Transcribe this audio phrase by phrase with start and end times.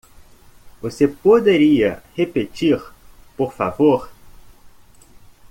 [0.81, 2.81] Você poderia repetir
[3.37, 4.09] por favor?